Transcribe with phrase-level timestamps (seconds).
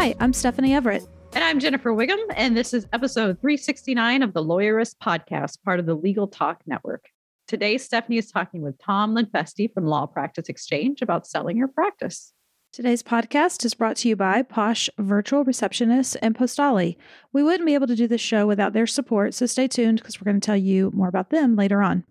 [0.00, 1.06] Hi, I'm Stephanie Everett.
[1.34, 5.84] And I'm Jennifer Whigham, and this is episode 369 of the Lawyerist Podcast, part of
[5.84, 7.04] the Legal Talk Network.
[7.46, 12.32] Today, Stephanie is talking with Tom Lenfestey from Law Practice Exchange about selling your practice.
[12.72, 16.96] Today's podcast is brought to you by Posh Virtual Receptionist and Postali.
[17.34, 20.18] We wouldn't be able to do this show without their support, so stay tuned because
[20.18, 22.04] we're going to tell you more about them later on.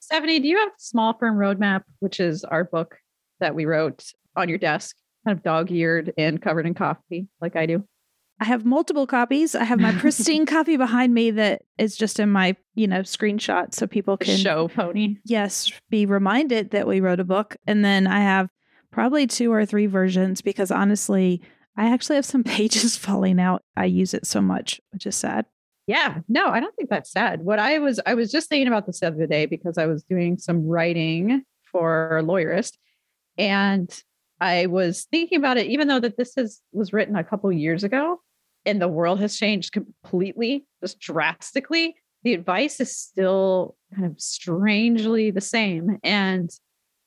[0.00, 2.98] Stephanie, do you have Small Firm Roadmap, which is our book
[3.38, 4.94] that we wrote on your desk?
[5.24, 7.84] Kind of dog eared and covered in coffee like I do.
[8.40, 9.54] I have multiple copies.
[9.54, 13.74] I have my pristine copy behind me that is just in my, you know, screenshot
[13.74, 15.16] so people can show pony.
[15.24, 17.56] Yes, be reminded that we wrote a book.
[17.66, 18.48] And then I have
[18.90, 21.42] probably two or three versions because honestly,
[21.76, 23.62] I actually have some pages falling out.
[23.76, 25.44] I use it so much, which is sad.
[25.86, 27.42] Yeah, no, I don't think that's sad.
[27.42, 30.04] What I was I was just thinking about this the other day because I was
[30.04, 32.74] doing some writing for Lawyerist
[33.36, 33.90] and
[34.40, 37.84] I was thinking about it, even though that this is was written a couple years
[37.84, 38.20] ago,
[38.64, 41.96] and the world has changed completely, just drastically.
[42.22, 46.50] The advice is still kind of strangely the same, and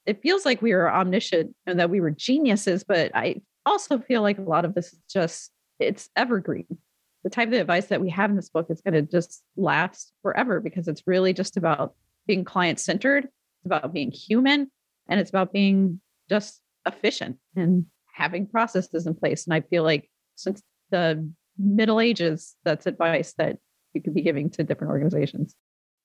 [0.06, 2.84] it feels like we were omniscient and that we were geniuses.
[2.84, 6.78] But I also feel like a lot of this is just it's evergreen.
[7.24, 10.12] The type of advice that we have in this book is going to just last
[10.22, 11.96] forever because it's really just about
[12.28, 13.26] being client centered.
[13.26, 14.70] It's about being human,
[15.08, 18.24] and it's about being just efficient and mm-hmm.
[18.24, 19.46] having processes in place.
[19.46, 23.58] And I feel like since the Middle Ages, that's advice that
[23.94, 25.56] you could be giving to different organizations.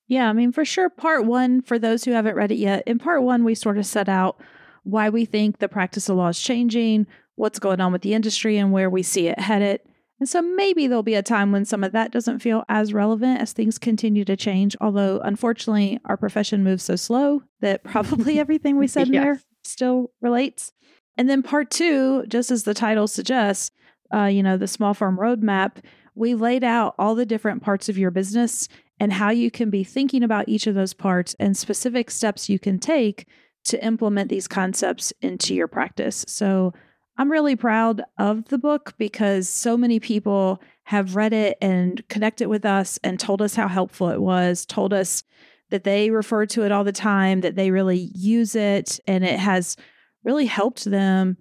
[0.07, 2.97] Yeah, I mean, for sure, part one, for those who haven't read it yet, in
[2.97, 4.41] part one, we sort of set out
[4.83, 7.05] why we think the practice of law is changing,
[7.35, 9.81] what's going on with the industry, and where we see it headed.
[10.19, 13.39] And so maybe there'll be a time when some of that doesn't feel as relevant
[13.39, 14.75] as things continue to change.
[14.81, 19.15] Although, unfortunately, our profession moves so slow that probably everything we said yes.
[19.15, 20.71] in there still relates.
[21.17, 23.71] And then part two, just as the title suggests,
[24.13, 25.83] uh, you know, the small firm roadmap,
[26.15, 28.67] we laid out all the different parts of your business
[28.99, 32.59] and how you can be thinking about each of those parts and specific steps you
[32.59, 33.27] can take
[33.65, 36.25] to implement these concepts into your practice.
[36.27, 36.73] So
[37.17, 42.47] I'm really proud of the book because so many people have read it and connected
[42.47, 45.23] with us and told us how helpful it was, told us
[45.69, 49.39] that they refer to it all the time, that they really use it, and it
[49.39, 49.75] has
[50.23, 51.37] really helped them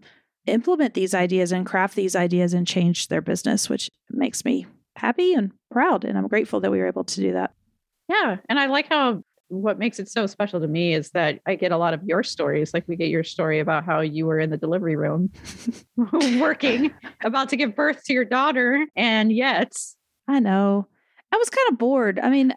[0.47, 4.67] implement these ideas and craft these ideas and change their business, which makes me
[4.97, 6.05] happy and proud.
[6.05, 7.53] And I'm grateful that we were able to do that.
[8.09, 8.37] Yeah.
[8.49, 11.73] And I like how what makes it so special to me is that I get
[11.73, 12.75] a lot of your stories.
[12.75, 15.31] Like we get your story about how you were in the delivery room
[16.39, 16.93] working,
[17.25, 18.87] about to give birth to your daughter.
[18.95, 19.75] And yet,
[20.27, 20.87] I know.
[21.33, 22.21] I was kind of bored.
[22.23, 22.53] I mean,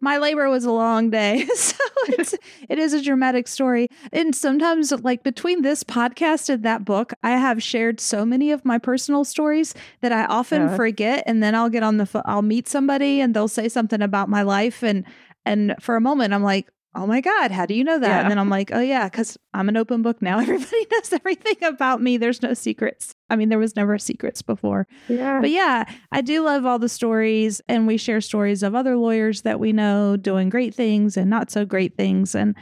[0.00, 1.46] my labor was a long day.
[1.56, 1.76] So
[2.08, 2.34] it's
[2.68, 3.88] it is a dramatic story.
[4.12, 8.64] And sometimes like between this podcast and that book, I have shared so many of
[8.64, 10.76] my personal stories that I often yeah.
[10.76, 14.28] forget and then I'll get on the I'll meet somebody and they'll say something about
[14.28, 15.04] my life and
[15.44, 18.08] and for a moment I'm like, oh my God, how do you know that?
[18.08, 18.20] Yeah.
[18.22, 20.38] And then I'm like, oh yeah, because I'm an open book now.
[20.40, 22.16] Everybody knows everything about me.
[22.16, 23.14] There's no secrets.
[23.28, 24.86] I mean, there was never secrets before.
[25.08, 25.40] Yeah.
[25.40, 27.60] But yeah, I do love all the stories.
[27.68, 31.50] And we share stories of other lawyers that we know doing great things and not
[31.50, 32.34] so great things.
[32.34, 32.56] And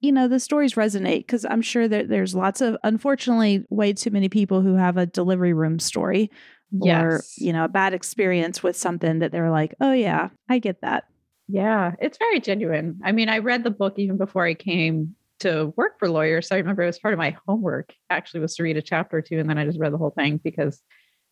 [0.00, 4.10] you know, the stories resonate because I'm sure that there's lots of, unfortunately, way too
[4.10, 6.30] many people who have a delivery room story
[6.70, 7.02] yes.
[7.02, 10.82] or, you know, a bad experience with something that they're like, oh, yeah, I get
[10.82, 11.04] that.
[11.48, 13.00] Yeah, it's very genuine.
[13.04, 16.46] I mean, I read the book even before I came to work for Lawyerist.
[16.46, 19.18] So I remember it was part of my homework actually was to read a chapter
[19.18, 20.82] or two and then I just read the whole thing because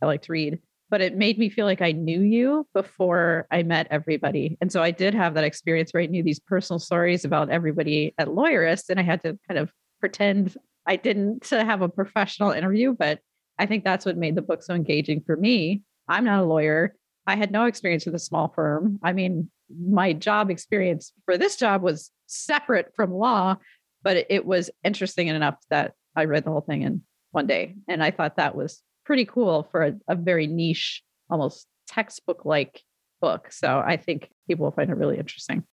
[0.03, 0.59] I like to read.
[0.91, 4.59] But it made me feel like I knew you before I met everybody.
[4.61, 8.15] And so I did have that experience where I knew these personal stories about everybody
[8.19, 10.55] at Lawyerist and I had to kind of pretend
[10.87, 13.21] I didn't to have a professional interview, but
[13.59, 15.83] I think that's what made the book so engaging for me.
[16.07, 16.95] I'm not a lawyer.
[17.27, 19.01] I had no experience with a small firm.
[19.03, 23.57] I mean, my job experience for this job was separate from law,
[24.03, 27.03] but it was interesting enough that I read the whole thing in
[27.33, 27.75] one day.
[27.89, 32.83] And I thought that was pretty cool for a, a very niche, almost textbook like
[33.21, 33.51] book.
[33.51, 35.65] So I think people will find it really interesting.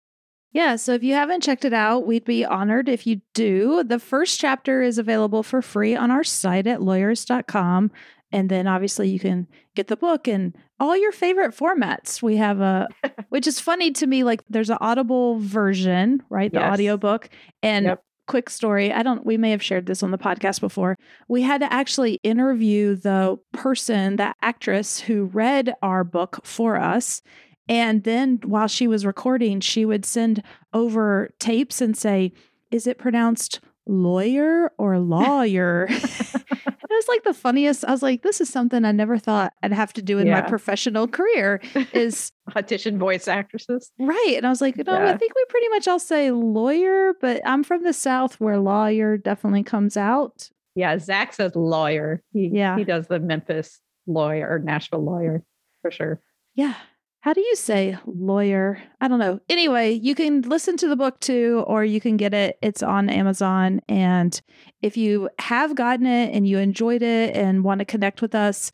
[0.52, 3.82] Yeah, so if you haven't checked it out, we'd be honored if you do.
[3.84, 7.90] The first chapter is available for free on our site at lawyerist.com.
[8.32, 12.22] And then obviously you can get the book in all your favorite formats.
[12.22, 12.88] We have a,
[13.30, 16.52] which is funny to me, like there's an audible version, right?
[16.52, 16.72] The Yes.
[16.74, 17.30] audiobook.
[17.62, 18.02] And Yep.
[18.26, 20.96] quick story, I don't, we may have shared this on the podcast before.
[21.28, 27.22] We had to actually interview the person, that actress who read our book for us.
[27.68, 30.42] And then while she was recording, she would send
[30.72, 32.32] over tapes and say,
[32.70, 35.86] Is it pronounced lawyer or lawyer?
[35.90, 37.84] it was like the funniest.
[37.84, 40.40] I was like, This is something I never thought I'd have to do in my
[40.42, 41.60] professional career
[41.92, 43.90] is Audition voice actresses.
[43.98, 44.34] right.
[44.36, 47.62] And I was like, No, I think we pretty much all say lawyer, but I'm
[47.64, 50.50] from the South where lawyer definitely comes out.
[50.74, 52.22] Yeah, Zach says lawyer.
[52.32, 52.76] He, Yeah.
[52.76, 55.42] he does the Memphis lawyer or Nashville lawyer
[55.80, 56.20] for sure.
[56.54, 56.74] Yeah.
[57.22, 58.82] How do you say lawyer?
[59.00, 59.38] I don't know.
[59.48, 62.58] Anyway, you can listen to the book too, or you can get it.
[62.62, 63.80] It's on Amazon.
[63.88, 64.40] And
[64.82, 68.72] if you have gotten it and you enjoyed it and want to connect with us,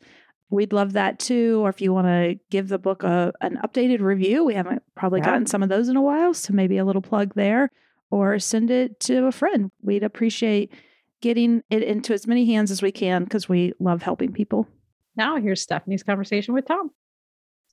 [0.49, 1.59] we'd love that too.
[1.63, 5.19] Or if you want to give the book a, an updated review, we haven't probably
[5.19, 5.25] Yeah.
[5.25, 6.33] gotten some of those in a while.
[6.33, 7.69] So maybe a little plug there,
[8.09, 9.69] or send it to a friend.
[9.83, 10.73] We'd appreciate
[11.21, 14.67] getting it into as many hands as we can because we love helping people.
[15.15, 16.89] Now here's Stephanie's conversation with Tom.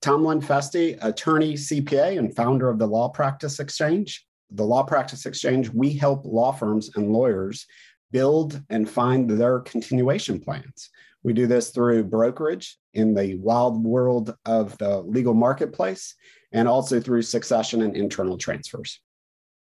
[0.03, 4.25] Tom Lenfestey, attorney, CPA, and founder of the Law Practice Exchange.
[4.51, 7.67] The Law Practice Exchange, we help law firms and lawyers
[8.13, 10.91] build and find their continuation plans.
[11.23, 16.15] We do this through brokerage in the wild world of the legal marketplace
[16.53, 19.01] and also through succession and internal transfers.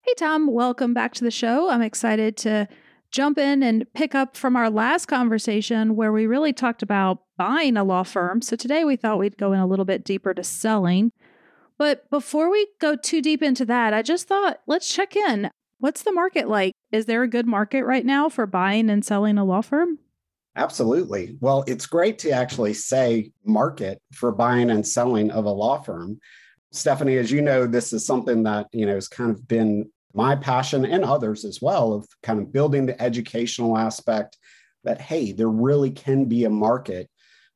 [0.03, 1.71] Hey, Tom, welcome back to the show.
[1.71, 2.69] I'm excited to
[3.15, 7.77] jump in and pick up from our last conversation where we really talked about buying
[7.77, 8.43] a law firm.
[8.43, 11.13] So today we thought we'd go in a little bit deeper to selling.
[11.79, 15.49] But before we go too deep into that, I just thought let's check in.
[15.79, 16.73] What's the market like?
[16.91, 19.99] Is there a good market right now for buying and selling a law firm?
[20.57, 21.37] Absolutely.
[21.41, 26.19] Well, it's great to actually say market for buying and selling of a law firm.
[26.73, 30.37] Stephanie, as you know, this is something that, you know, has kind of been my
[30.37, 34.39] passion and others as well of kind of building the educational aspect
[34.85, 37.09] that hey, there really can be a market,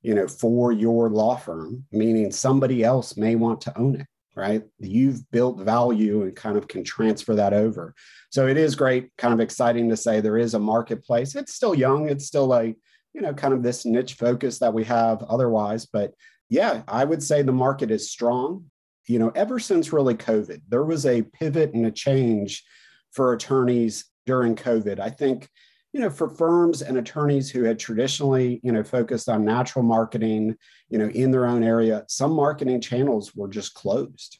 [0.03, 4.63] you know, for your law firm, meaning somebody else may want to own it, right?
[4.79, 7.95] You've built value and kind of can transfer that over.
[8.31, 11.35] So it is great, kind of exciting to say there is a marketplace.
[11.35, 12.75] It's still young, it's still a
[13.15, 15.87] you know, kind of this niche focus that we have otherwise.
[15.87, 16.15] But
[16.49, 18.67] yeah, I would say the market is strong.
[19.09, 22.63] You know, ever since really COVID, there was a pivot and a change
[23.11, 25.01] for attorneys during COVID.
[25.01, 25.49] I think,
[25.95, 30.55] you know, for firms and attorneys who had traditionally, you know, focused on natural marketing,
[30.91, 34.39] you know, in their own area, some marketing channels were just closed.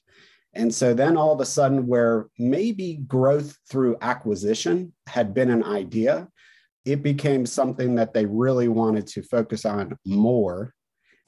[0.53, 5.65] And so then all of a sudden, where maybe growth through acquisition had been an
[5.65, 6.29] idea,
[6.85, 10.75] it became something that they really wanted to focus on more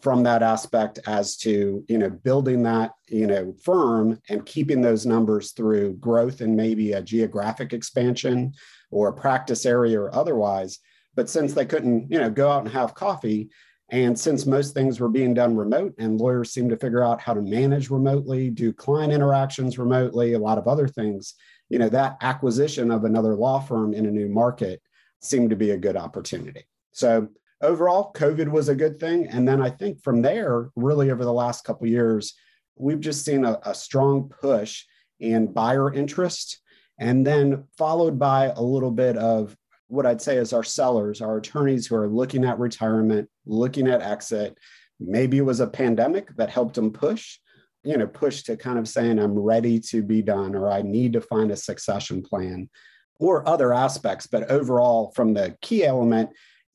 [0.01, 5.07] from that aspect as to you know building that you know firm and keeping those
[5.07, 8.53] numbers through growth and maybe a geographic expansion
[8.91, 10.79] or a practice area or otherwise
[11.15, 13.49] but since they couldn't you know go out and have coffee
[13.93, 17.35] and since most things were being done remote and lawyers seem to figure out how
[17.35, 21.35] to manage remotely do client interactions remotely a lot of other things
[21.69, 24.81] you know that acquisition of another law firm in a new market
[25.21, 26.65] seemed to be a good opportunity.
[26.93, 27.29] So
[27.63, 29.27] overall, COVID was a good thing.
[29.29, 32.35] And then I think from there, really over the last couple years,
[32.77, 34.85] we've just seen a, a strong push
[35.19, 36.61] in buyer interest,
[36.99, 39.57] and then followed by a little bit of
[39.89, 44.03] what I'd say is our sellers, our attorneys who are looking at retirement, looking at
[44.03, 44.57] exit.
[44.99, 47.39] Maybe it was a pandemic that helped them push,
[47.83, 51.15] you know, push to kind of saying, I'm ready to be done, or I need
[51.15, 52.71] to find a succession plan
[53.19, 54.27] or other aspects.
[54.27, 56.31] But overall, from the key element,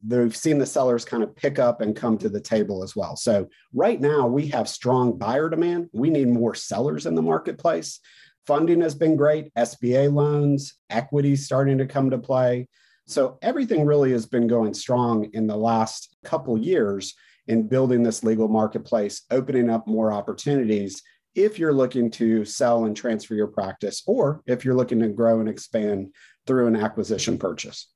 [0.05, 3.15] they've seen the sellers kind of pick up and come to the table as well.
[3.15, 5.89] So right now we have strong buyer demand.
[5.93, 7.99] We need more sellers in the marketplace.
[8.45, 12.67] Funding has been great, SBA loans, equity starting to come to play.
[13.07, 17.13] So everything really has been going strong in the last couple years
[17.47, 21.01] in building this legal marketplace, opening up more opportunities
[21.35, 25.41] if you're looking to sell and transfer your practice, or if you're looking to grow
[25.41, 26.13] and expand
[26.47, 27.87] through an acquisition purchase.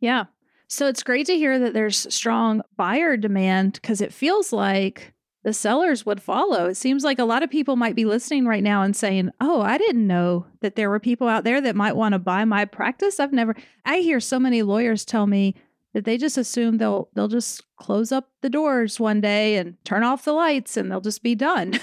[0.00, 0.24] Yeah.
[0.68, 5.12] So it's great to hear that there's strong buyer demand because it feels like
[5.44, 6.66] the sellers would follow.
[6.66, 9.60] It seems like a lot of people might be listening right now and saying, "Oh,
[9.60, 12.64] I didn't know that there were people out there that might want to buy my
[12.64, 13.54] practice." I've never
[13.84, 15.54] I hear so many lawyers tell me
[15.92, 20.02] that they just assume they'll they'll just close up the doors one day and turn
[20.02, 21.78] off the lights and they'll just be done.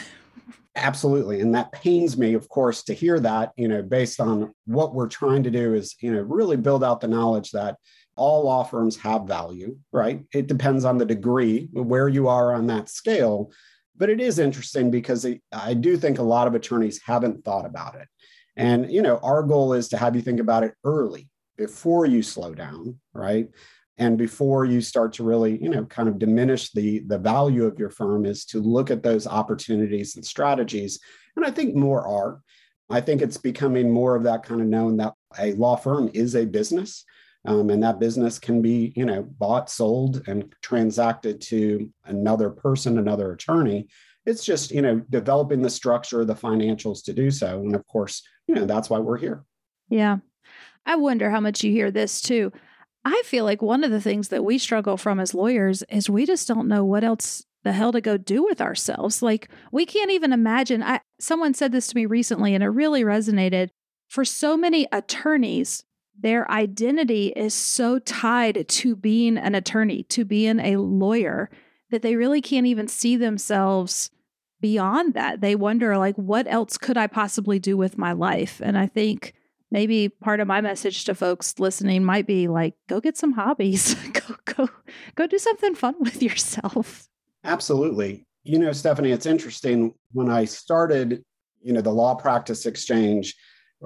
[0.76, 1.42] Absolutely.
[1.42, 5.10] And that pains me, of course, to hear that, you know, based on what we're
[5.10, 7.76] trying to do is, you know, really build out the knowledge that
[8.22, 10.24] all law firms have value, right?
[10.32, 13.52] It depends on the degree where you are on that scale.
[13.98, 17.96] But it is interesting because I do think a lot of attorneys haven't thought about
[17.96, 18.08] it.
[18.56, 22.22] And, you know, our goal is to have you think about it early before you
[22.22, 23.48] slow down, right?
[23.98, 27.78] and before you start to really you know kind of diminish the the value of
[27.78, 30.98] your firm is to look at those opportunities and strategies
[31.36, 32.40] and i think more are
[32.90, 36.36] i think it's becoming more of that kind of known that a law firm is
[36.36, 37.04] a business
[37.46, 42.98] um, and that business can be you know bought sold and transacted to another person
[42.98, 43.88] another attorney
[44.26, 48.24] it's just you know developing the structure the financials to do so and of course
[48.48, 49.44] you know that's why we're here
[49.90, 50.18] yeah
[50.86, 52.52] i wonder how much you hear this too
[53.04, 56.26] I feel like one of the things that we struggle from as lawyers is we
[56.26, 59.22] just don't know what else the hell to go do with ourselves.
[59.22, 60.84] Like we can't even imagine.
[60.84, 63.70] I someone said this to me recently and it really resonated.
[64.08, 65.84] For so many attorneys,
[66.20, 71.50] their identity is so tied to being an attorney, to being a lawyer
[71.90, 74.12] that they really can't even see themselves
[74.60, 75.42] beyond that.
[75.42, 78.62] They wonder like what else could I possibly do with my life?
[78.64, 79.34] And I think
[79.72, 83.96] maybe part of my message to folks listening might be like go get some hobbies
[84.14, 84.70] go go
[85.16, 87.08] go do something fun with yourself
[87.46, 91.24] absolutely you know stephanie it's interesting when i started
[91.62, 93.36] you know the law practice exchange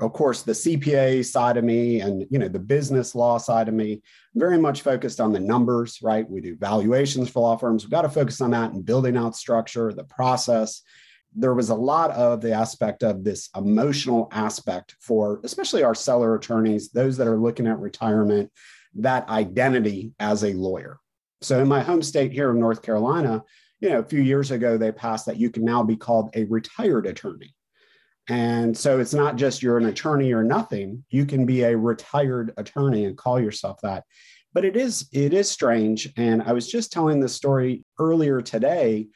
[0.01, 3.73] of course the cpa side of me and you know the business law side of
[3.73, 4.01] me
[4.35, 8.01] very much focused on the numbers right we do valuations for law firms we've got
[8.01, 10.81] to focus on that and building out structure the process
[11.35, 16.35] there was a lot of the aspect of this emotional aspect for especially our seller
[16.35, 18.49] attorneys, those that are looking at retirement,
[18.95, 20.97] that identity as a lawyer.
[21.41, 23.43] So in my home state here in North Carolina,
[23.81, 26.45] you know, a few years ago they passed that you can now be called a
[26.45, 27.53] retired attorney.
[28.29, 32.53] And so it's not just you're an attorney or nothing, you can be a retired
[32.57, 34.03] attorney and call yourself that.
[34.53, 36.11] But it is it is strange.
[36.17, 39.07] And I was just telling this story earlier today.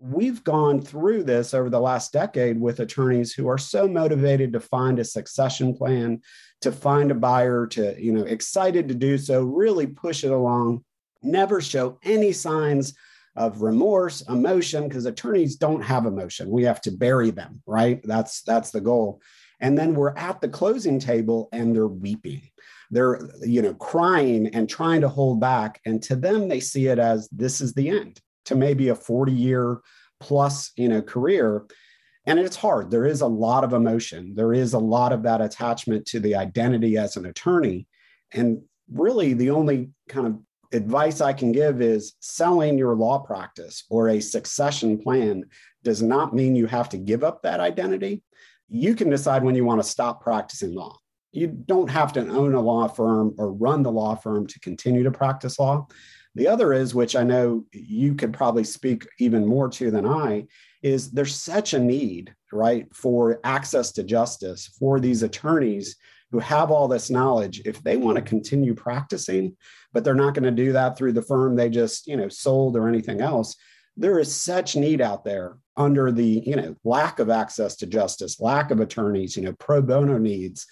[0.00, 4.60] We've gone through this over the last decade with attorneys who are so motivated to
[4.60, 6.20] find a succession plan
[6.60, 10.84] to find a buyer to you know excited to do so really push it along
[11.22, 12.94] never show any signs
[13.36, 16.50] of remorse emotion because attorneys don't have emotion.
[16.50, 18.00] We have to bury them right?
[18.04, 19.20] That's that's the goal.
[19.60, 22.48] And then we're at the closing table and they're weeping.
[22.90, 25.80] They're you know crying and trying to hold back.
[25.84, 29.32] And to them they see it as this is the end to maybe a 40
[29.32, 29.80] year
[30.20, 31.66] plus you know career.
[32.26, 32.90] And it's hard.
[32.90, 34.34] There is a lot of emotion.
[34.34, 37.86] There is a lot of that attachment to the identity as an attorney.
[38.32, 40.38] And really the only kind of
[40.72, 45.44] advice i can give is selling your law practice or a succession plan
[45.88, 48.22] does not mean you have to give up that identity.
[48.68, 50.98] You can decide when you want to stop practicing law.
[51.32, 55.02] You don't have to own a law firm or run the law firm to continue
[55.04, 55.86] to practice law.
[56.34, 60.46] The other is, which I know you could probably speak even more to than I,
[60.82, 65.96] is there's such a need, right, for access to justice for these attorneys
[66.30, 67.62] who have all this knowledge.
[67.64, 69.56] If they want to continue practicing,
[69.92, 72.76] but they're not going to do that through the firm they just, you know, sold
[72.76, 73.56] or anything else,
[73.96, 78.40] there is such need out there under the, you know, lack of access to justice,
[78.40, 80.66] lack of attorneys, you know, pro bono needs.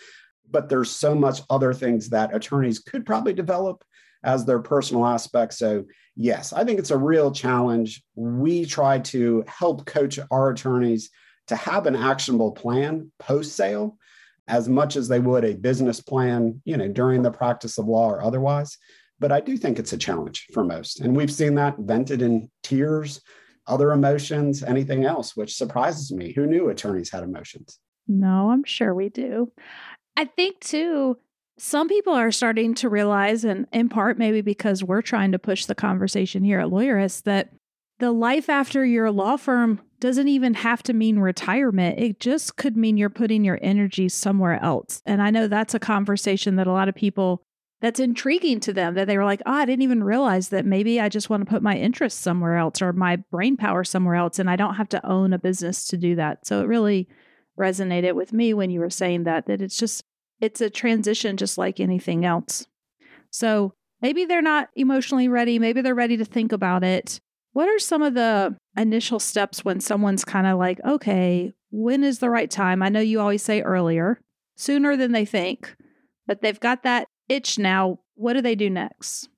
[0.48, 3.82] But there's so much other things that attorneys could probably develop
[4.22, 5.58] as their personal aspects.
[5.58, 5.84] So,
[6.14, 8.02] yes, I think it's a real challenge.
[8.14, 11.10] We try to help coach our attorneys
[11.48, 13.96] to have an actionable plan post sale
[14.48, 18.10] as much as they would a business plan, you know, during the practice of law
[18.10, 18.78] or otherwise.
[19.18, 21.00] But I do think it's a challenge for most.
[21.00, 23.22] And we've seen that vented in tears,
[23.66, 26.32] other emotions, anything else, which surprises me.
[26.32, 27.78] Who knew attorneys had emotions?
[28.06, 29.50] No, I'm sure we do.
[30.16, 31.18] I think too,
[31.58, 35.64] some people are starting to realize, and in part maybe because we're trying to push
[35.64, 37.50] the conversation here at Lawyerist, that
[37.98, 41.98] the life after your law firm doesn't even have to mean retirement.
[41.98, 45.02] It just could mean you're putting your energy somewhere else.
[45.06, 47.42] And I know that's a conversation that a lot of people
[47.80, 51.00] that's intriguing to them that they were like, oh, I didn't even realize that maybe
[51.00, 54.38] I just want to put my interest somewhere else or my brain power somewhere else.
[54.38, 56.46] And I don't have to own a business to do that.
[56.46, 57.08] So it really
[57.58, 60.04] resonated with me when you were saying that, that it's just
[60.40, 62.66] it's a transition just like anything else.
[63.30, 65.58] So maybe they're not emotionally ready.
[65.58, 67.20] Maybe they're ready to think about it.
[67.56, 72.18] What are some of the initial steps when someone's kind of like, okay, when is
[72.18, 72.82] the right time?
[72.82, 74.20] I know you always say earlier,
[74.56, 75.74] sooner than they think,
[76.26, 78.00] but they've got that itch now.
[78.14, 79.30] What do they do next?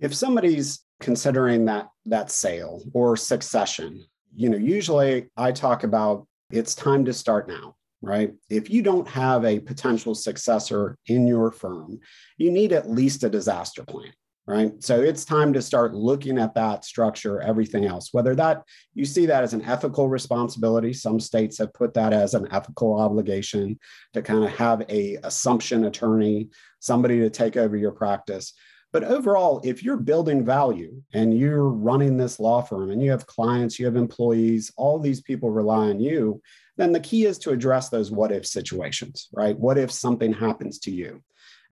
[0.00, 6.74] If somebody's considering that that sale or succession, you know, usually I talk about it's
[6.74, 8.32] time to start now, right?
[8.50, 12.00] If you don't have a potential successor in your firm,
[12.38, 14.12] you need at least a disaster plan
[14.46, 14.72] right?
[14.82, 18.08] So it's time to start looking at that structure everything else.
[18.12, 18.62] Whether that
[18.94, 23.00] you see that as an ethical responsibility some states have put that as an ethical
[23.00, 23.78] obligation
[24.14, 26.48] to kind of have a assumption attorney
[26.80, 28.52] somebody to take over your practice.
[28.92, 33.26] But overall if you're building value and you're running this law firm and you have
[33.26, 36.42] clients you have employees all these people rely on you
[36.78, 39.56] then the key is to address those what if situations right?
[39.58, 41.22] What if something happens to you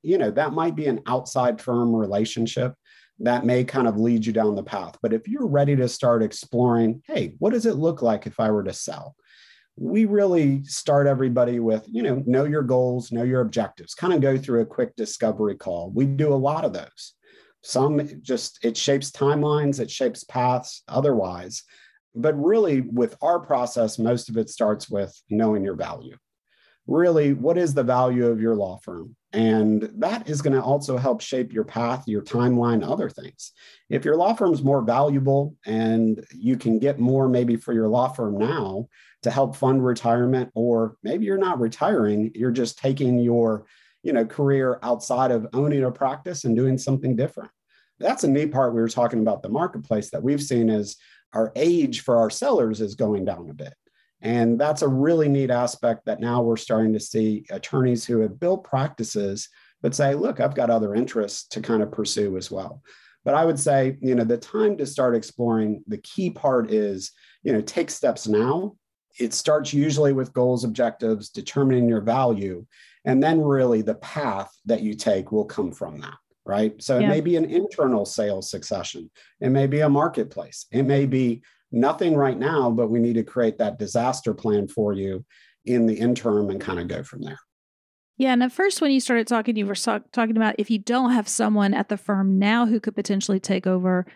[0.03, 2.75] you know, that might be an outside firm relationship
[3.21, 4.99] that may kind of lead you down the path.
[5.01, 8.51] But if you're ready to start exploring, hey, what does it look like if I
[8.51, 9.15] were to sell?
[9.77, 14.21] We really start everybody with, you know, know your goals, know your objectives, kind of
[14.21, 15.91] go through a quick discovery call.
[15.95, 17.15] We do a lot of those.
[17.63, 21.63] Some just, it shapes timelines, it shapes paths otherwise.
[22.15, 26.17] But really, with our process, most of it starts with knowing your value
[26.87, 29.17] really what is the value of your law firm?
[29.33, 33.53] And that is going to also help shape your path your timeline other things.
[33.89, 37.89] If your law firm is more valuable and you can get more maybe for your
[37.89, 38.89] law firm now
[39.23, 43.65] to help fund retirement or maybe you're not retiring you're just taking your
[44.03, 47.51] you know career outside of owning a practice and doing something different.
[48.01, 50.97] That's a neat part we were talking about the marketplace that we've seen is
[51.33, 53.75] our age for our sellers is going down a bit
[54.23, 58.41] and that's a really neat aspect that now we're starting to see attorneys who have
[58.41, 59.49] built practices
[59.83, 62.83] but say, look, I've got other interests to kind of pursue as well.
[63.25, 67.13] But I would say, you know, the time to start exploring, the key part is,
[67.43, 68.77] you know, take steps now.
[69.19, 72.65] It starts usually with goals, objectives, determining your value.
[73.05, 76.15] And then really the path that you take will come from that
[76.45, 76.83] right?
[76.83, 77.07] So yeah.
[77.07, 79.09] it may be an internal sales succession,
[79.41, 83.25] it may be a marketplace, it may be nothing right now, but we need to
[83.25, 85.25] create that disaster plan for you
[85.65, 87.39] in the interim and kind of go from there.
[88.19, 88.33] Yeah.
[88.33, 91.13] And at first, when you started talking, you were so- talking about if you don't
[91.13, 94.07] have someone at the firm now who could potentially take over.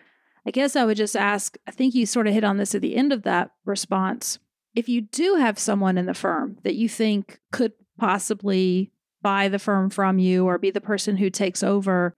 [0.45, 2.81] I guess I would just ask I think you sort of hit on this at
[2.81, 4.39] the end of that response.
[4.75, 8.91] If you do have someone in the firm that you think could possibly
[9.21, 12.15] buy the firm from you or be the person who takes over,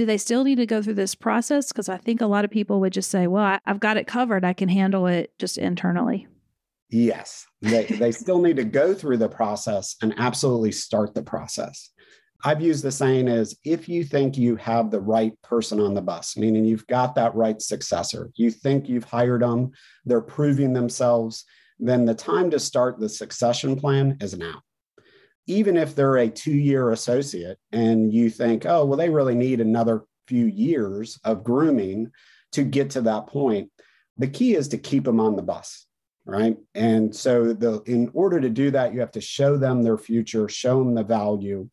[0.00, 1.70] do they still need to go through this process?
[1.70, 4.06] Because I think a lot of people would just say, well, I, have got it
[4.06, 4.46] covered.
[4.46, 6.26] I can handle it just internally.
[6.88, 11.90] Yes, they, they still need to go through the process and absolutely start the process.
[12.42, 16.00] I've used the saying is if you think you have the right person on the
[16.00, 19.72] bus, meaning you've got that right successor, you think you've hired them,
[20.06, 21.44] they're proving themselves,
[21.78, 24.62] then the time to start the succession plan is now
[25.50, 29.60] even if they're a two year associate and you think, oh, well, they really need
[29.60, 32.12] another few years of grooming
[32.52, 33.68] to get to that point,
[34.16, 35.86] the key is to keep them on the bus.
[36.24, 36.56] Right.
[36.74, 40.48] And so the in order to do that, you have to show them their future,
[40.48, 41.68] show them the value.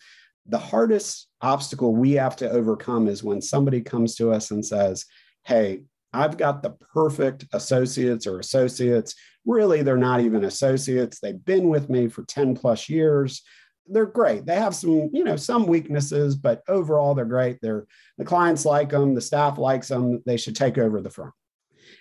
[0.48, 5.06] The hardest obstacle we have to overcome is when somebody comes to us and says,
[5.44, 5.82] Hey,
[6.14, 9.14] I've got the perfect associates or associates.
[9.46, 11.20] Really, they're not even associates.
[11.20, 13.44] They've been with me for 10 plus years.
[13.90, 14.46] They're great.
[14.46, 17.60] They have some, you know, some weaknesses, but overall they're great.
[17.62, 17.86] They're
[18.18, 20.22] the clients like them, the staff likes them.
[20.26, 21.34] They should take over the firm.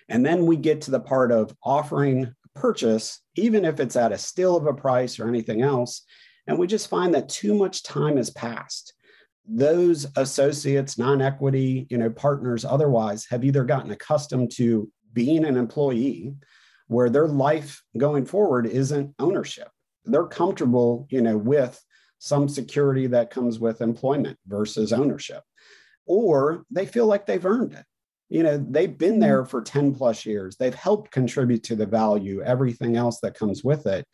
[0.09, 4.17] And then we get to the part of offering purchase, even if it's at a
[4.17, 6.03] still of a price or anything else.
[6.47, 8.93] And we just find that too much time has passed
[9.47, 16.35] those associates, non-equity, you know, partners otherwise have either gotten accustomed to being an employee
[16.87, 19.69] where their life going forward isn't ownership.
[20.07, 21.81] They're comfortable, you know, with
[22.19, 25.43] some security that comes with employment versus ownership.
[26.05, 27.85] Or they feel like they've earned it.
[28.29, 29.21] You know, they've been mm-hmm.
[29.21, 30.57] there for 10 plus years.
[30.57, 34.05] They've helped contribute to the value, everything else that comes with it.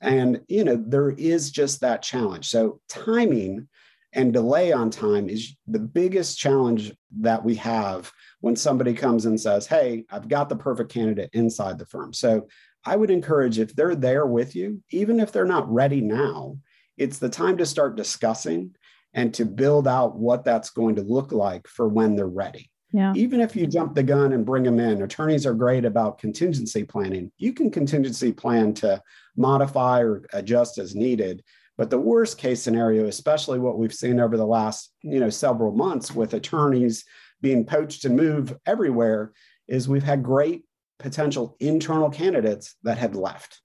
[0.00, 2.48] And, you know, there is just that challenge.
[2.48, 3.68] So timing
[4.12, 9.38] and delay on time is the biggest challenge that we have when somebody comes and
[9.38, 12.12] says, Hey, I've got the perfect candidate inside the firm.
[12.12, 12.48] So
[12.84, 16.58] I would encourage if they're there with you, even if they're not ready now,
[16.96, 18.74] it's the time to start discussing
[19.14, 22.70] and to build out what that's going to look like for when they're ready.
[22.92, 23.12] Yeah.
[23.14, 26.84] Even if you jump the gun and bring them in, attorneys are great about contingency
[26.84, 27.30] planning.
[27.36, 29.02] You can contingency plan to
[29.36, 31.42] modify or adjust as needed,
[31.76, 35.72] but the worst case scenario, especially what we've seen over the last, you know, several
[35.72, 37.04] months with attorneys
[37.42, 39.32] being poached and move everywhere,
[39.68, 40.64] is we've had great
[40.98, 43.60] potential internal candidates that had left.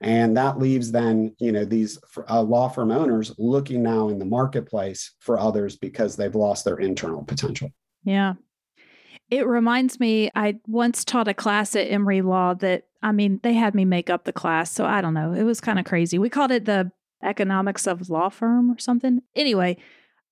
[0.00, 1.98] And that leaves then, you know, these
[2.28, 6.76] uh, law firm owners looking now in the marketplace for others because they've lost their
[6.76, 7.70] internal potential.
[8.04, 8.34] Yeah.
[9.30, 13.54] It reminds me, I once taught a class at Emory Law that, I mean, they
[13.54, 14.70] had me make up the class.
[14.70, 15.32] So I don't know.
[15.32, 16.18] It was kind of crazy.
[16.18, 19.22] We called it the economics of law firm or something.
[19.34, 19.78] Anyway,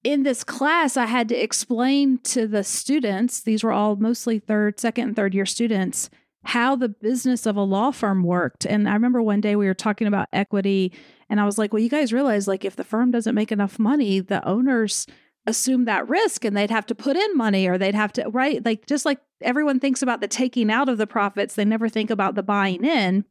[0.05, 4.79] in this class, I had to explain to the students, these were all mostly third,
[4.79, 6.11] second, and third year students,
[6.45, 8.65] how the business of a law firm worked.
[8.67, 10.93] And I remember one day we were talking about equity,
[11.29, 13.79] and I was like, well, you guys realize, like, if the firm doesn't make enough
[13.79, 15.07] money, the owners
[15.47, 18.65] assume that risk and they'd have to put in money or they'd have to, right?
[18.65, 22.11] Like, just like everyone thinks about the taking out of the profits, they never think
[22.11, 23.25] about the buying in.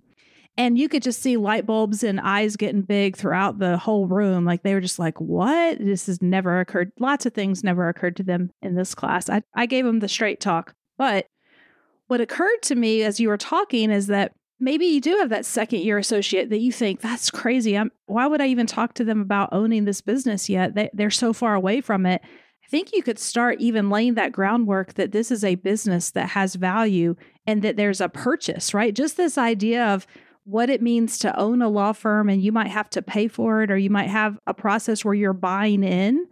[0.56, 4.46] And you could just see light bulbs and eyes getting big throughout the whole room.
[4.46, 5.80] Like they were just like, what?
[5.80, 6.92] This has never occurred.
[7.00, 9.30] Lots of things never occurred to them in this class.
[9.30, 10.76] I, I gave them the straight talk.
[10.96, 11.26] But
[12.08, 15.46] what occurred to me as you were talking is that maybe you do have that
[15.46, 17.78] second year associate that you think that's crazy.
[17.78, 20.76] I'm, why would I even talk to them about owning this business yet?
[20.76, 22.22] They, they're so far away from it.
[22.24, 26.30] I think you could start even laying that groundwork that this is a business that
[26.30, 28.96] has value and that there's a purchase, right?
[28.96, 30.08] Just this idea of
[30.46, 33.64] what it means to own a law firm and you might have to pay for
[33.64, 36.26] it or you might have a process where you're buying in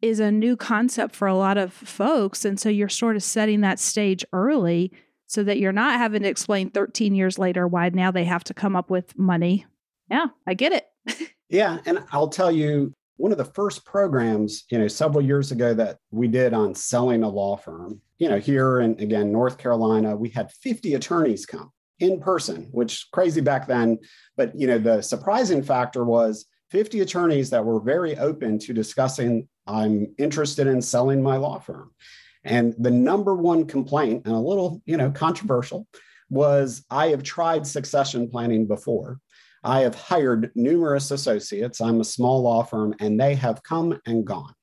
[0.00, 3.60] is a new concept for a lot of folks and so you're sort of setting
[3.60, 4.90] that stage early
[5.30, 8.52] so that you're not having to explain 13 years later why now they have to
[8.52, 9.64] come up with money.
[10.10, 11.30] Yeah, I get it.
[11.48, 15.72] yeah, and I'll tell you one of the first programs, you know, several years ago
[15.74, 20.16] that we did on selling a law firm, you know, here in again North Carolina,
[20.16, 24.00] we had 50 attorneys come in person, which crazy back then.
[24.36, 29.46] But you know, the surprising factor was 50 attorneys that were very open to discussing,
[29.68, 31.92] I'm interested in selling my law firm.
[32.44, 35.86] And the number one complaint, and a little, you know, controversial,
[36.30, 39.18] was I have tried succession planning before.
[39.62, 41.80] I have hired numerous associates.
[41.80, 44.54] I'm a small law firm, and they have come and gone.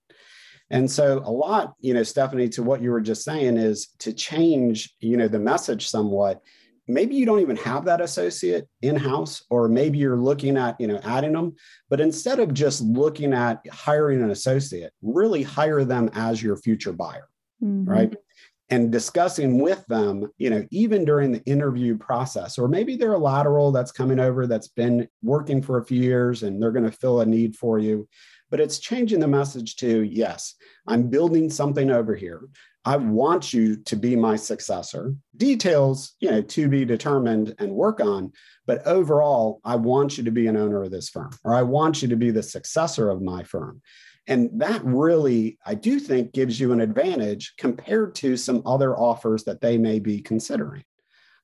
[0.69, 4.11] And so a lot, you know, Stephanie, to what you were just saying is to
[4.11, 6.41] change, you know, the message somewhat
[6.87, 10.99] maybe you don't even have that associate in-house or maybe you're looking at you know
[11.03, 11.55] adding them
[11.89, 16.93] but instead of just looking at hiring an associate really hire them as your future
[16.93, 17.27] buyer
[17.63, 17.89] mm-hmm.
[17.89, 18.15] right
[18.69, 23.17] and discussing with them you know even during the interview process or maybe they're a
[23.17, 26.91] lateral that's coming over that's been working for a few years and they're going to
[26.91, 28.07] fill a need for you
[28.49, 30.55] but it's changing the message to yes
[30.87, 32.41] i'm building something over here
[32.87, 35.13] I want you to be my successor.
[35.35, 38.31] Details, you know, to be determined and work on.
[38.65, 42.01] But overall, I want you to be an owner of this firm, or I want
[42.01, 43.81] you to be the successor of my firm.
[44.27, 49.45] And that really, I do think, gives you an advantage compared to some other offers
[49.45, 50.83] that they may be considering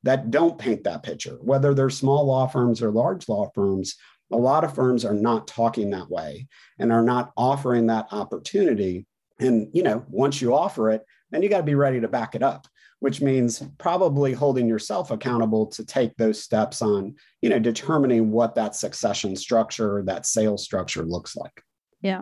[0.03, 3.95] that don't paint that picture, whether they're small law firms or large law firms.
[4.33, 9.05] A lot of firms are not talking that way and are not offering that opportunity.
[9.39, 12.35] And, you know, once you offer it, then you got to be ready to back
[12.35, 12.67] it up
[13.03, 18.55] which means probably holding yourself accountable to take those steps on you know determining what
[18.55, 21.61] that succession structure that sales structure looks like
[21.99, 22.21] yeah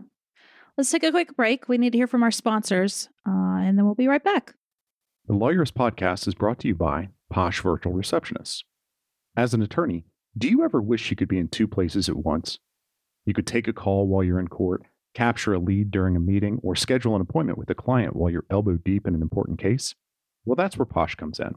[0.81, 3.85] let's take a quick break we need to hear from our sponsors uh, and then
[3.85, 4.55] we'll be right back
[5.27, 8.63] the Lawyerist podcast is brought to you by posh virtual receptionists
[9.37, 10.05] as an attorney
[10.37, 12.57] do you ever wish you could be in two places at once
[13.25, 16.59] you could take a call while you're in court capture a lead during a meeting,
[16.63, 19.95] or schedule an appointment with a client while you're elbow deep in an important case?
[20.45, 21.55] Well, that's where Posh comes in.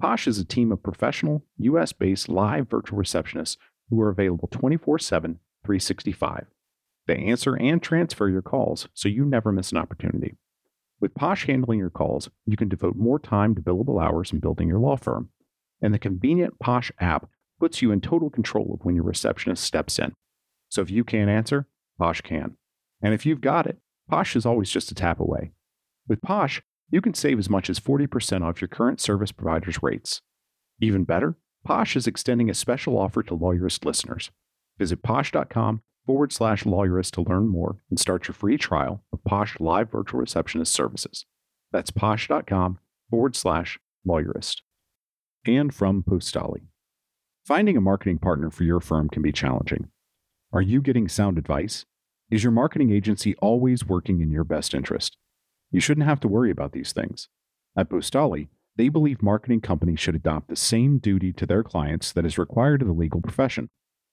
[0.00, 3.56] Posh is a team of professional, US based live virtual receptionists
[3.88, 6.46] who are available 24 7, 365.
[7.06, 10.36] They answer and transfer your calls so you never miss an opportunity.
[11.00, 14.68] With Posh handling your calls, you can devote more time to billable hours and building
[14.68, 15.30] your law firm.
[15.80, 19.98] And the convenient Posh app puts you in total control of when your receptionist steps
[19.98, 20.12] in.
[20.68, 21.66] So if you can't answer,
[21.98, 22.56] Posh can.
[23.02, 23.78] And if you've got it,
[24.10, 25.52] Posh is always just a tap away.
[26.06, 30.20] With Posh, you can save as much as 40% off your current service provider's rates.
[30.80, 34.30] Even better, Posh is extending a special offer to Lawyerist listeners.
[34.78, 39.60] Visit posh.com forward slash lawyerist to learn more and start your free trial of Posh
[39.60, 41.24] Live Virtual Receptionist services.
[41.70, 44.62] That's posh.com forward slash lawyerist.
[45.46, 46.62] And from Postali.
[47.46, 49.90] Finding a marketing partner for your firm can be challenging.
[50.52, 51.86] Are you getting sound advice?
[52.28, 55.16] Is your marketing agency always working in your best interest?
[55.70, 57.28] You shouldn't have to worry about these things.
[57.76, 62.26] At Postali, they believe marketing companies should adopt the same duty to their clients that
[62.26, 63.68] is required of the legal profession.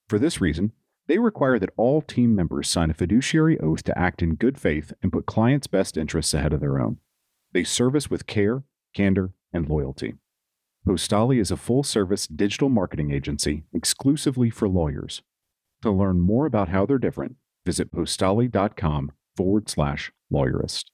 [0.07, 0.73] For this reason,
[1.07, 4.93] they require that all team members sign a fiduciary oath to act in good faith
[5.01, 6.97] and put clients' best interests ahead of their own.
[7.53, 10.15] They service with care, candor, and loyalty.
[10.85, 15.21] Postali is a full service digital marketing agency exclusively for lawyers.
[15.81, 20.85] To learn more about how they're different, visit postali.com forward slash lawyerist.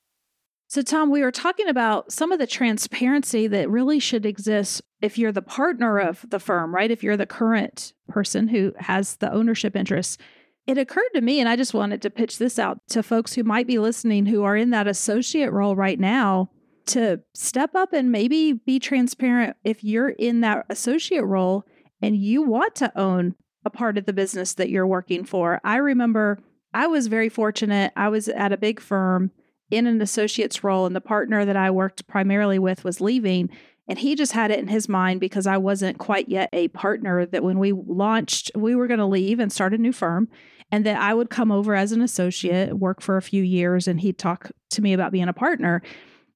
[0.68, 5.18] So, Tom, we were talking about some of the transparency that really should exist if
[5.18, 6.08] you're the partner mm-hmm.
[6.08, 6.90] of the firm, right?
[6.90, 10.18] If you're the current person who has the ownership interests.
[10.66, 13.44] It occurred to me, and I just wanted to pitch this out to folks who
[13.44, 16.50] might be listening who are in that associate role right now
[16.86, 21.66] to step up and maybe be transparent if you're in that associate role
[22.02, 23.36] and you want to own
[23.66, 25.60] a part of the business that you're working for.
[25.66, 26.40] I remember
[26.74, 27.92] I was very fortunate.
[27.98, 29.32] I was at a big firm
[29.70, 33.50] in an associate's role, and the partner that I worked primarily with was leaving.
[33.88, 37.26] And he just had it in his mind because I wasn't quite yet a partner
[37.26, 40.30] that when we launched, we were going to leave and start a new firm.
[40.72, 44.00] And that I would come over as an associate, work for a few years, and
[44.00, 45.84] he'd talk to me about being a partner.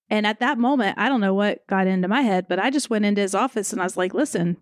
[0.10, 2.90] And at that moment, I don't know what got into my head, but I just
[2.90, 4.58] went into his office and I was like, listen,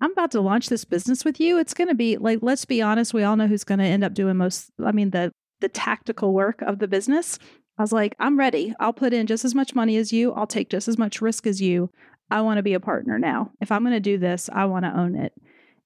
[0.00, 1.58] I'm about to launch this business with you.
[1.58, 4.02] It's going to be like, let's be honest, we all know who's going to end
[4.02, 7.38] up doing most, I mean, the, the tactical work of the business.
[7.78, 8.74] I was like, I'm ready.
[8.80, 10.32] I'll put in just as much money as you.
[10.32, 11.90] I'll take just as much risk as you.
[12.30, 13.50] I want to be a partner now.
[13.60, 15.32] If I'm going to do this, I want to own it.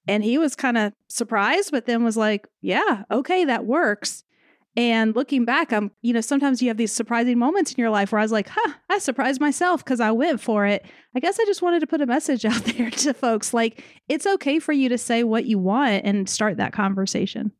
[0.07, 4.23] And he was kind of surprised, but then was like, yeah, okay, that works.
[4.77, 8.11] And looking back, I'm, you know, sometimes you have these surprising moments in your life
[8.11, 10.85] where I was like, huh, I surprised myself because I went for it.
[11.15, 14.27] I guess I just wanted to put a message out there to folks like, it's
[14.27, 17.51] okay for you to say what you want and start that conversation.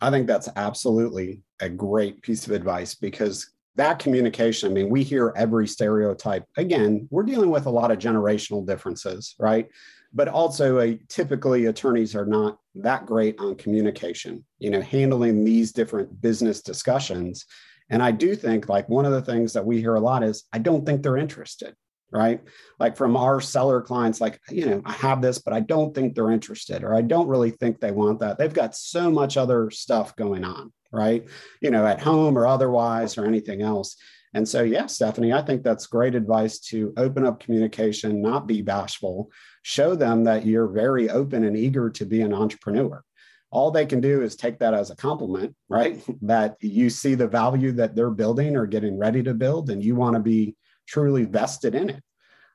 [0.00, 5.02] I think that's absolutely a great piece of advice because that communication, I mean, we
[5.02, 6.44] hear every stereotype.
[6.56, 9.68] Again, we're dealing with a lot of generational differences, right?
[10.12, 15.72] But also, a, typically, attorneys are not that great on communication, you know, handling these
[15.72, 17.46] different business discussions.
[17.88, 20.44] And I do think, like, one of the things that we hear a lot is,
[20.52, 21.74] I don't think they're interested,
[22.12, 22.40] right?
[22.78, 26.14] Like, from our seller clients, like, you know, I have this, but I don't think
[26.14, 28.38] they're interested, or I don't really think they want that.
[28.38, 31.26] They've got so much other stuff going on right?
[31.60, 33.96] You know, at home or otherwise or anything else.
[34.34, 38.62] And so, yeah, Stephanie, I think that's great advice to open up communication, not be
[38.62, 39.30] bashful,
[39.62, 43.02] show them that you're very open and eager to be an entrepreneur.
[43.50, 46.02] All they can do is take that as a compliment, right?
[46.22, 49.94] that you see the value that they're building or getting ready to build, and you
[49.94, 52.02] want to be truly vested in it.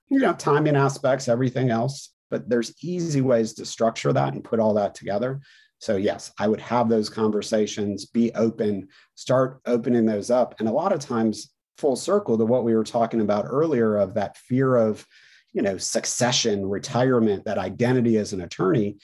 [0.10, 4.60] You know, timing aspects, everything else, but there's easy ways to structure that and put
[4.60, 5.42] all that together
[5.80, 10.56] so, yes, I would have those conversations, be open, start opening those up.
[10.60, 14.16] And a lot of times, full circle to what we were talking about earlier of
[14.16, 15.06] that fear of,
[15.54, 18.98] you know, succession, retirement, that identity as an attorney,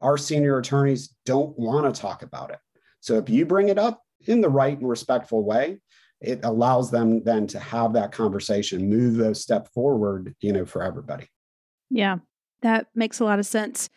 [0.00, 2.58] our senior attorneys don't want to talk about it.
[3.00, 5.80] So, if you bring it up in the right and respectful way,
[6.20, 10.82] it allows them then to have that conversation, move those step forward, you know, for
[10.82, 11.26] everybody.
[11.88, 12.18] Yeah,
[12.62, 13.88] that makes a lot of sense.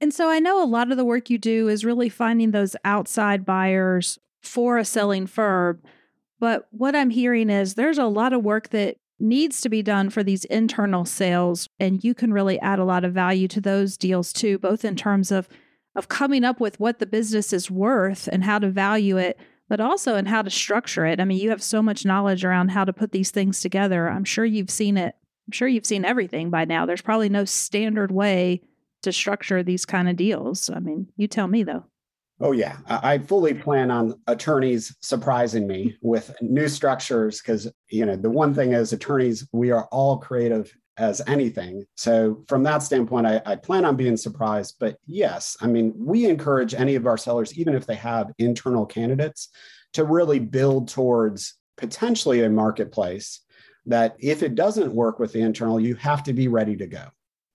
[0.00, 2.76] And so I know a lot of the work you do is really finding those
[2.84, 5.80] outside buyers for a selling firm.
[6.38, 10.10] But what I'm hearing is there's a lot of work that needs to be done
[10.10, 13.96] for these internal sales and you can really add a lot of value to those
[13.96, 15.48] deals too both in terms of
[15.94, 19.80] of coming up with what the business is worth and how to value it but
[19.80, 22.84] also in how to structure it i mean you have so much knowledge around how
[22.84, 25.14] to put these things together i'm sure you've seen it
[25.48, 28.60] i'm sure you've seen everything by now there's probably no standard way
[29.04, 30.68] to structure these kind of deals.
[30.68, 31.84] I mean, you tell me though.
[32.40, 32.78] Oh, yeah.
[32.88, 38.52] I fully plan on attorneys surprising me with new structures because, you know, the one
[38.52, 41.84] thing is attorneys, we are all creative as anything.
[41.96, 44.76] So, from that standpoint, I, I, plan on being surprised.
[44.78, 48.86] But yes, I mean, we encourage any of our sellers, even if they have internal
[48.86, 49.48] candidates,
[49.94, 53.40] to really build towards potentially a marketplace
[53.86, 57.08] that if it doesn't work with the internal, you have to be ready to go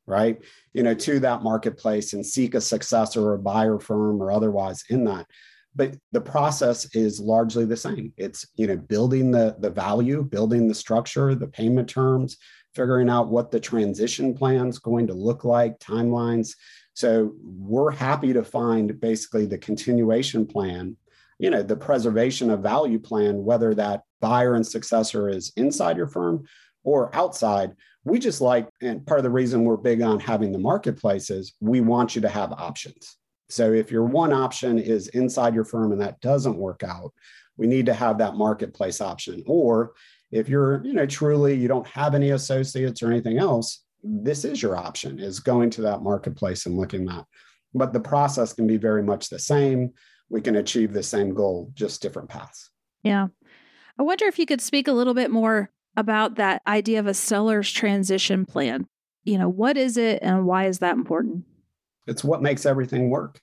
[0.10, 0.42] right?
[0.74, 4.84] You know, to that marketplace and seek a successor or a buyer firm or otherwise
[4.90, 5.28] in that.
[5.76, 8.12] But the process is largely the same.
[8.18, 12.38] It's, you know, building the, the value, building the structure, the payment terms,
[12.74, 16.56] figuring out what the transition plan is going to look like, timelines.
[16.94, 20.98] So we're happy to find basically the continuation plan,
[21.40, 26.08] you know, the preservation of value plan, whether that buyer and successor is inside your
[26.08, 26.44] firm
[26.84, 30.60] or outside, we just like, and part of the reason we're big on having the
[30.60, 33.18] marketplace is we want you to have options.
[33.50, 37.14] So if your one option is inside your firm and that doesn't work out,
[37.58, 39.44] we need to have that marketplace option.
[39.46, 39.94] Or
[40.32, 44.62] if you're, you know, truly you don't have any associates or anything else, this is
[44.62, 47.26] your option is going to that marketplace and looking that.
[47.74, 49.92] But the process can be very much the same.
[50.30, 52.70] We can achieve the same goal, just different paths.
[53.04, 53.28] Yeah.
[53.98, 57.14] I wonder if you could speak a little bit more about that idea of a
[57.14, 58.88] seller's transition plan.
[59.24, 61.44] You know, what is it and why is that important?
[62.08, 63.42] It's what makes everything work.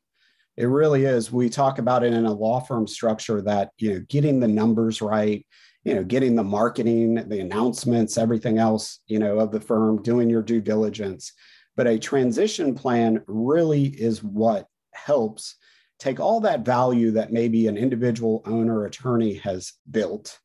[0.57, 1.31] It really is.
[1.31, 5.03] We talk about it in a law firm structure that, you know, getting the numbers
[5.03, 5.47] right,
[5.87, 10.29] you know, getting the marketing, the announcements, everything else, you know, of the firm, doing
[10.29, 11.33] your due diligence.
[11.77, 15.55] But a transition plan really is what helps
[16.01, 20.37] take all that value that maybe an individual owner attorney has built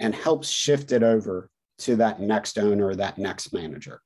[0.00, 4.00] and helps shift it over to that next owner, that next manager.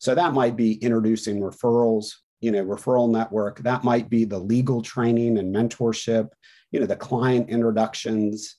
[0.00, 3.60] So that might be introducing referrals, you know, referral network.
[3.60, 6.30] That might be the legal training and mentorship,
[6.72, 8.56] you know, the client introductions.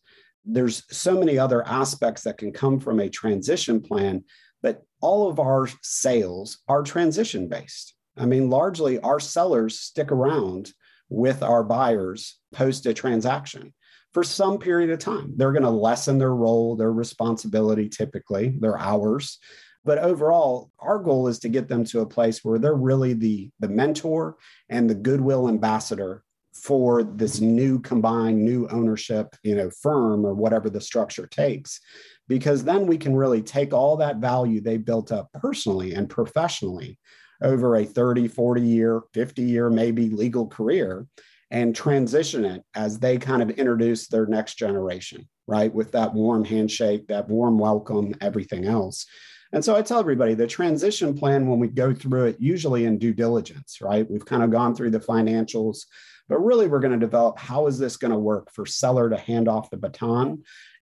[0.50, 4.24] There's so many other aspects that can come from a transition plan,
[4.62, 7.94] but all of our sales are transition based.
[8.18, 10.72] I mean, largely our sellers stick around
[11.10, 13.74] with our buyers post a transaction
[14.14, 15.34] for some period of time.
[15.36, 19.38] They're going to lessen their role, their responsibility, typically, their hours.
[19.86, 23.52] But overall, our goal is to get them to a place where they're really the,
[23.60, 24.38] the mentor
[24.70, 26.24] and the goodwill ambassador
[26.68, 31.80] for this new combined new ownership you know firm or whatever the structure takes
[32.28, 37.00] because then we can really take all that value they built up personally and professionally
[37.42, 41.08] over a 30 40 year 50 year maybe legal career
[41.52, 45.74] and transition it as they kind of introduce their next generation, right?
[45.74, 49.06] With that warm handshake, that warm welcome, everything else.
[49.54, 52.98] And so I tell everybody the transition plan, when we go through it, usually in
[52.98, 54.10] due diligence, right?
[54.10, 55.86] We've kind of gone through the financials,
[56.30, 59.18] but really we're going to develop how is this going to work for seller to
[59.18, 60.44] hand off the baton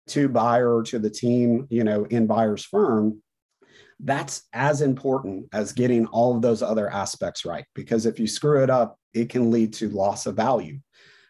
[0.09, 3.23] to buyer or to the team, you know, in buyer's firm
[4.03, 7.65] that's as important as getting all of those other aspects right.
[7.75, 10.81] Because if you screw it up, it can lead to loss of value.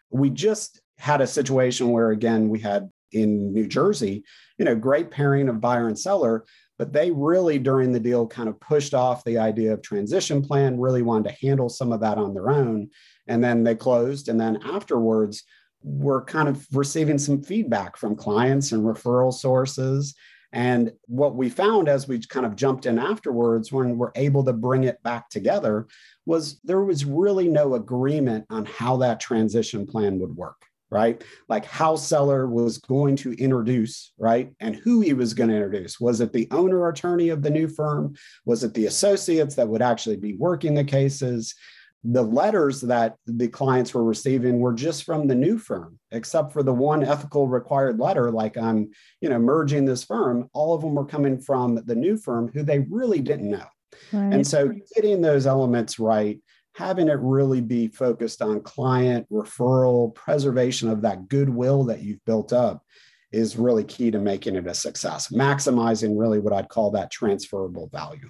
[0.09, 4.23] We just had a situation where, again, we had in New Jersey,
[4.57, 6.45] you know, great pairing of buyer and seller,
[6.79, 10.79] but they really during the deal kind of pushed off the idea of transition plan,
[10.79, 12.89] really wanted to handle some of that on their own.
[13.27, 14.29] And then they closed.
[14.29, 15.43] And then afterwards,
[15.81, 20.15] we're kind of receiving some feedback from clients and referral sources
[20.53, 24.53] and what we found as we kind of jumped in afterwards, when we're able to
[24.53, 25.87] bring it back together,
[26.27, 31.23] was there was really no agreement on how that transition plan would work, right?
[31.49, 34.53] Like how seller was going to introduce, right?
[34.59, 35.99] And who he was going to introduce.
[35.99, 38.15] Was it the owner attorney of the new firm?
[38.45, 41.55] Was it the associates that would actually be working the cases?
[42.03, 46.61] The letters that the clients were receiving were just from the new firm except for
[46.61, 48.89] the one ethical required letter like i'm
[49.21, 52.61] you know merging this firm all of them were coming from the new firm who
[52.61, 53.65] they really didn't know
[54.11, 54.33] right.
[54.33, 56.39] and so getting those elements right
[56.75, 62.51] having it really be focused on client referral preservation of that goodwill that you've built
[62.51, 62.83] up
[63.31, 67.87] is really key to making it a success maximizing really what i'd call that transferable
[67.87, 68.29] value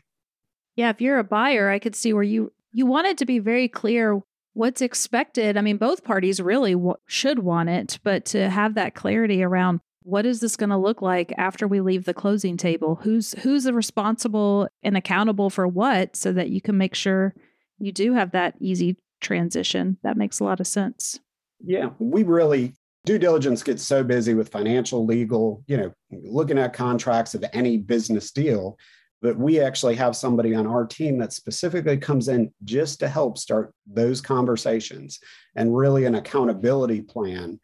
[0.76, 3.40] yeah, if you're a buyer, I could see where you you want it to be
[3.40, 4.20] very clear
[4.54, 5.58] what's expected.
[5.58, 9.80] I mean, both parties really w- should want it, but to have that clarity around
[10.04, 12.96] what is this going to look like after we leave the closing table?
[12.96, 17.34] Who's who's responsible and accountable for what so that you can make sure
[17.80, 19.98] you do have that easy transition.
[20.04, 21.20] That makes a lot of sense.
[21.66, 22.74] Yeah, we really
[23.06, 27.78] due diligence gets so busy with financial, legal, you know, looking at contracts of any
[27.78, 28.78] business deal
[29.24, 33.38] but we actually have somebody on our team that specifically comes in just to help
[33.38, 35.18] start those conversations
[35.56, 37.58] and really an accountability plan.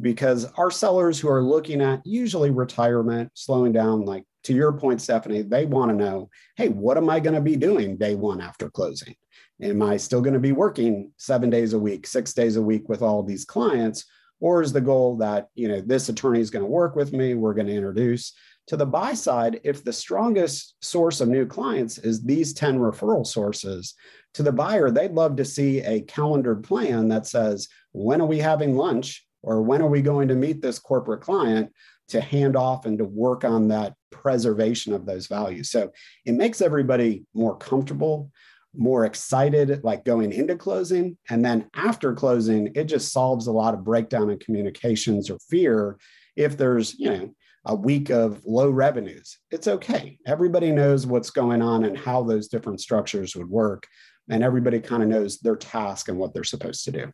[0.00, 5.00] Because our sellers who are looking at usually retirement slowing down like to your point
[5.00, 8.40] stephanie they want to know hey what am i going to be doing day one
[8.40, 9.14] after closing?
[9.62, 12.88] Am i still going to be working seven days a week six days a week
[12.88, 14.04] with all these clients?
[14.40, 17.34] Or is the goal that you know this attorney is going to work with me
[17.34, 18.32] we're going to introduce
[18.68, 23.26] to the buy side, if the strongest source of new clients is these 10 referral
[23.26, 23.94] sources,
[24.34, 28.38] to the buyer, they'd love to see a calendared plan that says, when are we
[28.38, 29.24] having lunch?
[29.42, 31.70] Or when are we going to meet this corporate client
[32.08, 35.70] to hand off and to work on that preservation of those values?
[35.70, 35.92] So
[36.24, 38.30] it makes everybody more comfortable,
[38.74, 41.18] more excited, like going into closing.
[41.28, 45.98] And then after closing, it just solves a lot of breakdown in communications or fear
[46.36, 47.34] if there's, you know,
[47.66, 49.38] a week of low revenues.
[49.50, 50.18] It's okay.
[50.26, 53.86] Everybody knows what's going on and how those different structures would work.
[54.28, 57.12] And everybody kind of knows their task and what they're supposed to do.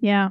[0.00, 0.30] Yeah.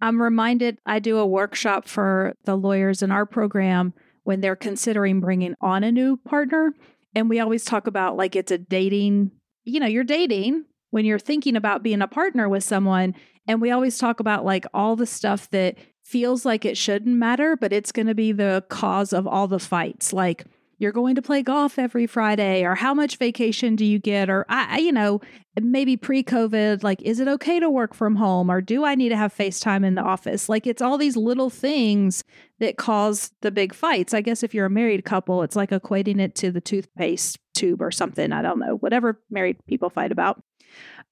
[0.00, 3.92] I'm reminded I do a workshop for the lawyers in our program
[4.24, 6.74] when they're considering bringing on a new partner.
[7.14, 9.32] And we always talk about like it's a dating,
[9.64, 13.14] you know, you're dating when you're thinking about being a partner with someone.
[13.46, 15.76] And we always talk about like all the stuff that
[16.10, 19.60] feels like it shouldn't matter, but it's going to be the cause of all the
[19.60, 20.12] fights.
[20.12, 20.44] Like
[20.78, 24.44] you're going to play golf every Friday or how much vacation do you get or
[24.48, 25.20] I you know
[25.60, 29.16] maybe pre-covid like is it okay to work from home or do I need to
[29.16, 30.48] have FaceTime in the office?
[30.48, 32.24] Like it's all these little things
[32.58, 34.12] that cause the big fights.
[34.12, 37.80] I guess if you're a married couple it's like equating it to the toothpaste tube
[37.80, 40.42] or something I don't know whatever married people fight about.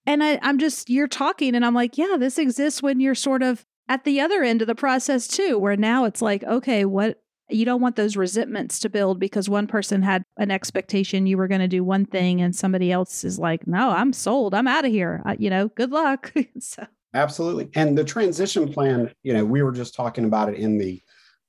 [0.06, 3.42] And I, I'm just you're talking and I'm like yeah this exists when you're sort
[3.42, 7.18] of at the other end of the process too where now it's like okay what
[7.50, 11.48] you don't want those resentments to build because one person had an expectation you were
[11.48, 14.54] going to do one thing and somebody else is like no i'm sold.
[14.54, 15.22] I'm out of here.
[15.26, 16.32] Uh, you know good luck.
[16.60, 16.86] So.
[17.14, 17.70] Absolutely.
[17.74, 21.00] And the transition plan you know we were just talking about it in the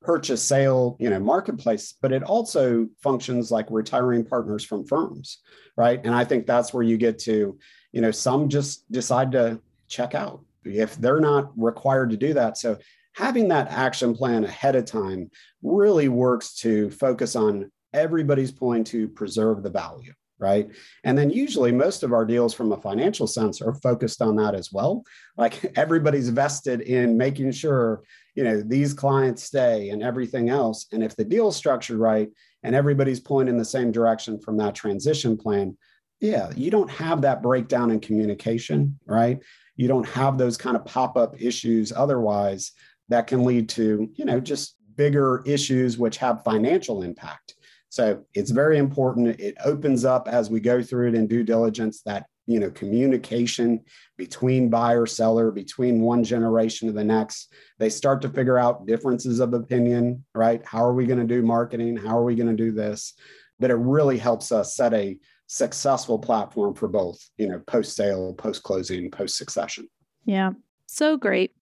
[0.02, 5.40] purchase sale you know marketplace but it also functions like retiring partners from firms
[5.76, 6.00] right?
[6.06, 7.58] And i think that's where you get to
[7.92, 12.58] you know some just decide to check out if they're not required to do that.
[12.58, 12.78] So
[13.16, 15.30] having that action plan ahead of time
[15.62, 20.70] really works to focus on everybody's point to preserve the value right?
[21.04, 24.56] And then usually most of our deals from a financial sense are focused on that
[24.56, 25.04] as well.
[25.38, 28.04] Like everybody's vested in making sure
[28.36, 30.88] you know these clients stay and everything else.
[30.94, 32.30] And if the deal's structured right
[32.64, 35.78] and everybody's pointing in the same direction from that transition plan
[36.20, 39.40] yeah you don't have that breakdown in communication right
[39.80, 42.74] you don't have those kind of pop-up issues otherwise
[43.08, 47.56] that can lead to, you know, just bigger issues which have financial impact.
[47.88, 49.40] So it's very important.
[49.40, 53.80] It opens up as we go through it in due diligence that you know communication
[54.18, 59.40] between buyer seller between one generation to the next they start to figure out differences
[59.40, 62.64] of opinion right how are we going to do marketing how are we going to
[62.64, 63.14] do this
[63.60, 65.16] but it really helps us set a
[65.52, 69.88] successful platform for both you know post sale post closing post succession
[70.30, 70.52] yeah.
[70.86, 71.54] So great.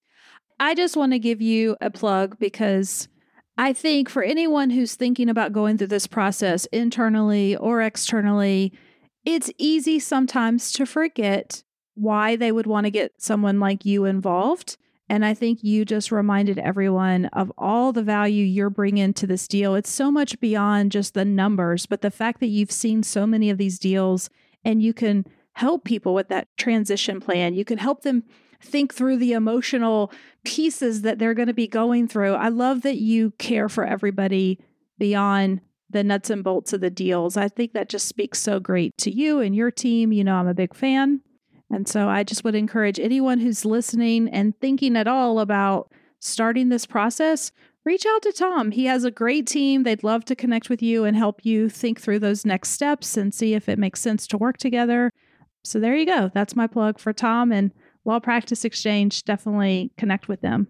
[0.59, 3.07] I just want to give you a plug because
[3.57, 8.73] I think for anyone who's thinking about going through this process internally or externally,
[9.25, 11.63] it's easy sometimes to forget
[11.95, 14.77] why they would want to get someone like you involved.
[15.09, 19.47] And I think you just reminded everyone of all the value you're bringing to this
[19.47, 19.73] deal.
[19.75, 23.49] It's so much beyond just the numbers, but the fact that you've seen so many
[23.49, 24.29] of these deals
[24.65, 27.53] and you can help people with that transition plan.
[27.53, 28.23] You can help them
[28.61, 30.11] think through the emotional
[30.43, 32.33] pieces that they're going to be going through.
[32.33, 34.59] I love that you care for everybody
[34.97, 37.37] beyond the nuts and bolts of the deals.
[37.37, 40.11] I think that just speaks so great to you and your team.
[40.11, 41.21] You know, I'm a big fan.
[41.69, 46.69] And so I just would encourage anyone who's listening and thinking at all about starting
[46.69, 47.51] this process,
[47.83, 48.71] reach out to Tom.
[48.71, 49.83] He has a great team.
[49.83, 53.33] They'd love to connect with you and help you think through those next steps and
[53.33, 55.11] see if it makes sense to work together.
[55.63, 56.31] So there you go.
[56.33, 57.51] That's my plug for Tom.
[57.51, 57.71] And
[58.05, 60.67] Law Practice Exchange, definitely connect with them.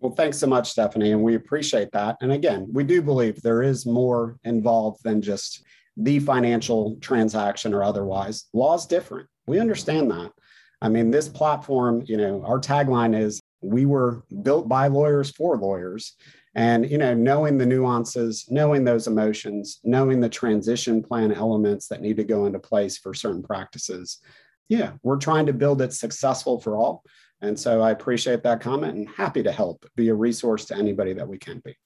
[0.00, 2.18] Well, thanks so much, Stephanie, and we appreciate that.
[2.20, 5.64] And again, we do believe there is more involved than just
[5.96, 8.44] the financial transaction or otherwise.
[8.52, 9.26] Law is different.
[9.46, 10.32] We understand that.
[10.82, 15.56] I mean, this platform, you know, our tagline is we were built by lawyers for
[15.56, 16.14] lawyers.
[16.54, 22.00] And, you know, knowing the nuances, knowing those emotions, knowing the transition plan elements that
[22.00, 24.20] need to go into place for certain practices
[24.68, 27.04] yeah, we're trying to build it successful for all.
[27.40, 31.12] And so I appreciate that comment and happy to help be a resource to anybody
[31.12, 31.76] that we can be.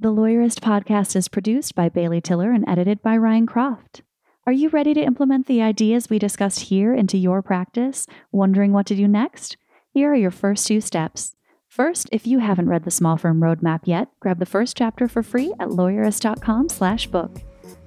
[0.00, 4.02] The Lawyerist podcast is produced by Bailey Tiller and edited by Ryan Croft.
[4.44, 8.08] Are you ready to implement the ideas we discussed here into your practice?
[8.32, 9.56] Wondering what to do next?
[9.94, 11.36] Here are your first two steps.
[11.68, 15.22] First, if you haven't read the Small Firm Roadmap yet, grab the first chapter for
[15.22, 17.40] free at lawyerist.com/book.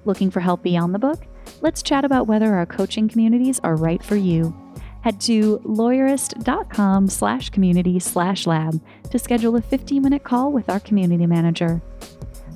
[0.05, 1.27] Looking for help beyond the book?
[1.59, 4.55] Let's chat about whether our coaching communities are right for you.
[5.01, 8.81] Head to lawyerist.com slash community slash lab
[9.11, 11.81] to schedule a 15 minute call with our community manager.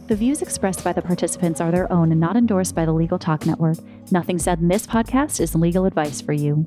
[0.09, 3.19] The views expressed by the participants are their own and not endorsed by the Legal
[3.19, 3.77] Talk Network.
[4.11, 6.65] Nothing said in this podcast is legal advice for you.